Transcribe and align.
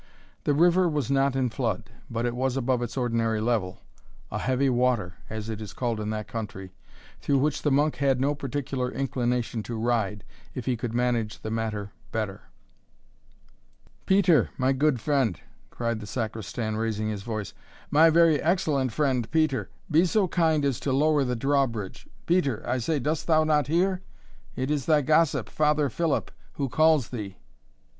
The 0.45 0.55
river 0.55 0.89
was 0.89 1.11
not 1.11 1.35
in 1.35 1.51
flood, 1.51 1.91
but 2.09 2.25
it 2.25 2.35
was 2.35 2.57
above 2.57 2.81
its 2.81 2.97
ordinary 2.97 3.39
level 3.39 3.83
a 4.31 4.39
heavy 4.39 4.67
water, 4.67 5.13
as 5.29 5.47
it 5.47 5.61
is 5.61 5.73
called 5.73 5.99
in 5.99 6.09
that 6.09 6.27
country, 6.27 6.73
through 7.19 7.37
which 7.37 7.61
the 7.61 7.69
monk 7.69 7.97
had 7.97 8.19
no 8.19 8.33
particular 8.33 8.91
inclination 8.91 9.61
to 9.61 9.77
ride, 9.77 10.23
if 10.55 10.65
he 10.65 10.75
could 10.75 10.95
manage 10.95 11.37
the 11.43 11.51
matter 11.51 11.91
better. 12.11 12.45
"Peter, 14.07 14.49
my 14.57 14.73
good 14.73 14.99
friend," 14.99 15.39
cried 15.69 15.99
the 15.99 16.07
Sacristan, 16.07 16.77
raising 16.77 17.09
his 17.09 17.21
voice; 17.21 17.53
"my 17.91 18.09
very 18.09 18.41
excellent 18.41 18.91
friend, 18.91 19.29
Peter, 19.29 19.69
be 19.91 20.03
so 20.07 20.27
kind 20.27 20.65
as 20.65 20.79
to 20.79 20.91
lower 20.91 21.23
the 21.23 21.35
drawbridge. 21.35 22.07
Peter, 22.25 22.63
I 22.67 22.79
say, 22.79 22.97
dost 22.97 23.27
thou 23.27 23.43
not 23.43 23.67
hear? 23.67 24.01
it 24.55 24.71
is 24.71 24.87
thy 24.87 25.01
gossip, 25.03 25.47
Father 25.47 25.91
Philip, 25.91 26.31
who 26.53 26.69
calls 26.69 27.09
thee." 27.09 27.37